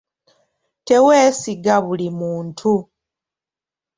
Teweesiga 0.85 1.75
buli 1.85 2.07
muntu. 2.19 2.73